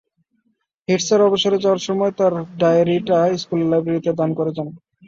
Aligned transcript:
Head 0.87 1.01
sir 1.03 1.21
অবসরে 1.27 1.57
যাওয়ার 1.63 1.81
সময় 1.87 2.13
তাঁর 2.19 2.33
ডায়েরিটা 2.59 3.17
স্কুলের 3.41 3.69
লাইব্রেরিতে 3.71 4.11
দান 4.19 4.29
করে 4.37 4.51
যান। 4.57 4.67